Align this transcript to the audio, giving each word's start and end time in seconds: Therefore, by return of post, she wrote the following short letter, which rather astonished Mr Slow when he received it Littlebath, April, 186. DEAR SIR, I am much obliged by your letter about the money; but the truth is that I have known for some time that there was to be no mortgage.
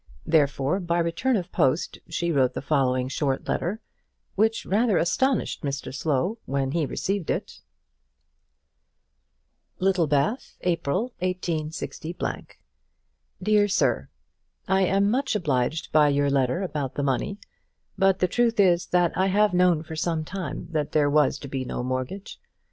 Therefore, 0.25 0.79
by 0.79 0.97
return 0.97 1.35
of 1.35 1.51
post, 1.51 1.99
she 2.09 2.31
wrote 2.31 2.55
the 2.55 2.61
following 2.63 3.07
short 3.07 3.47
letter, 3.47 3.79
which 4.33 4.65
rather 4.65 4.97
astonished 4.97 5.61
Mr 5.61 5.93
Slow 5.93 6.39
when 6.47 6.71
he 6.71 6.87
received 6.87 7.29
it 7.29 7.61
Littlebath, 9.77 10.57
April, 10.61 11.13
186. 11.19 11.99
DEAR 13.43 13.67
SIR, 13.67 14.09
I 14.67 14.81
am 14.85 15.11
much 15.11 15.35
obliged 15.35 15.91
by 15.91 16.09
your 16.09 16.31
letter 16.31 16.63
about 16.63 16.95
the 16.95 17.03
money; 17.03 17.37
but 17.95 18.17
the 18.17 18.27
truth 18.27 18.59
is 18.59 18.87
that 18.87 19.15
I 19.15 19.27
have 19.27 19.53
known 19.53 19.83
for 19.83 19.95
some 19.95 20.25
time 20.25 20.65
that 20.71 20.93
there 20.93 21.11
was 21.11 21.37
to 21.37 21.47
be 21.47 21.63
no 21.63 21.83
mortgage. 21.83 22.39